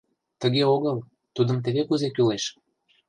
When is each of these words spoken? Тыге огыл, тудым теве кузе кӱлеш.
Тыге 0.41 0.63
огыл, 0.75 0.97
тудым 1.35 1.57
теве 1.63 1.81
кузе 1.89 2.09
кӱлеш. 2.15 2.43